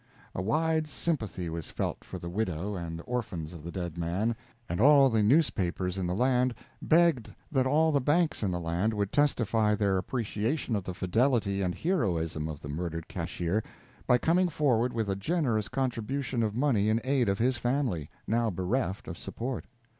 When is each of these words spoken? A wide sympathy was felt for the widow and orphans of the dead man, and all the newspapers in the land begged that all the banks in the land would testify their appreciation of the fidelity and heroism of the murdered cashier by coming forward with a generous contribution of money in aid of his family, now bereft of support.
A 0.33 0.41
wide 0.41 0.87
sympathy 0.87 1.47
was 1.47 1.69
felt 1.69 2.03
for 2.03 2.17
the 2.17 2.27
widow 2.27 2.75
and 2.75 3.03
orphans 3.05 3.53
of 3.53 3.63
the 3.63 3.71
dead 3.71 3.99
man, 3.99 4.35
and 4.67 4.81
all 4.81 5.11
the 5.11 5.21
newspapers 5.21 5.95
in 5.95 6.07
the 6.07 6.15
land 6.15 6.55
begged 6.81 7.31
that 7.51 7.67
all 7.67 7.91
the 7.91 8.01
banks 8.01 8.41
in 8.41 8.49
the 8.49 8.59
land 8.59 8.95
would 8.95 9.11
testify 9.11 9.75
their 9.75 9.99
appreciation 9.99 10.75
of 10.75 10.85
the 10.85 10.95
fidelity 10.95 11.61
and 11.61 11.75
heroism 11.75 12.47
of 12.49 12.61
the 12.61 12.67
murdered 12.67 13.07
cashier 13.07 13.61
by 14.07 14.17
coming 14.17 14.49
forward 14.49 14.91
with 14.91 15.07
a 15.07 15.15
generous 15.15 15.67
contribution 15.69 16.41
of 16.41 16.55
money 16.55 16.89
in 16.89 16.99
aid 17.03 17.29
of 17.29 17.37
his 17.37 17.57
family, 17.57 18.09
now 18.25 18.49
bereft 18.49 19.07
of 19.07 19.19
support. 19.19 19.65